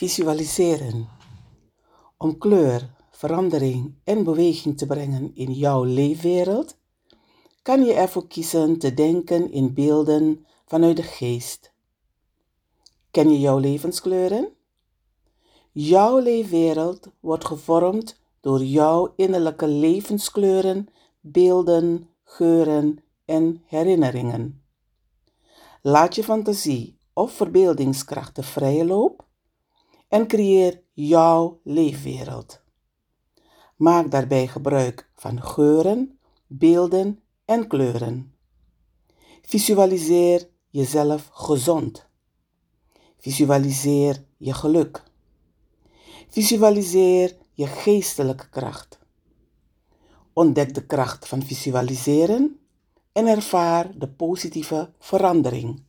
Visualiseren. 0.00 1.08
Om 2.16 2.38
kleur, 2.38 2.90
verandering 3.10 3.94
en 4.04 4.24
beweging 4.24 4.78
te 4.78 4.86
brengen 4.86 5.34
in 5.34 5.52
jouw 5.52 5.84
leefwereld, 5.84 6.76
kan 7.62 7.84
je 7.84 7.92
ervoor 7.92 8.26
kiezen 8.26 8.78
te 8.78 8.94
denken 8.94 9.52
in 9.52 9.74
beelden 9.74 10.46
vanuit 10.66 10.96
de 10.96 11.02
geest. 11.02 11.72
Ken 13.10 13.30
je 13.30 13.40
jouw 13.40 13.58
levenskleuren? 13.58 14.48
Jouw 15.72 16.18
leefwereld 16.18 17.08
wordt 17.20 17.44
gevormd 17.44 18.20
door 18.40 18.64
jouw 18.64 19.12
innerlijke 19.16 19.66
levenskleuren, 19.66 20.88
beelden, 21.20 22.08
geuren 22.24 22.98
en 23.24 23.62
herinneringen. 23.66 24.62
Laat 25.82 26.14
je 26.14 26.24
fantasie 26.24 26.98
of 27.12 27.32
verbeeldingskracht 27.32 28.36
de 28.36 28.42
vrije 28.42 28.84
loop 28.84 29.28
en 30.10 30.26
creëer 30.26 30.82
jouw 30.92 31.60
leefwereld. 31.64 32.62
Maak 33.76 34.10
daarbij 34.10 34.46
gebruik 34.46 35.10
van 35.14 35.42
geuren, 35.42 36.18
beelden 36.46 37.20
en 37.44 37.66
kleuren. 37.66 38.34
Visualiseer 39.42 40.48
jezelf 40.70 41.28
gezond. 41.32 42.06
Visualiseer 43.18 44.24
je 44.36 44.54
geluk. 44.54 45.02
Visualiseer 46.28 47.36
je 47.52 47.66
geestelijke 47.66 48.48
kracht. 48.48 48.98
Ontdek 50.32 50.74
de 50.74 50.86
kracht 50.86 51.28
van 51.28 51.42
visualiseren 51.42 52.60
en 53.12 53.26
ervaar 53.26 53.98
de 53.98 54.08
positieve 54.08 54.92
verandering. 54.98 55.82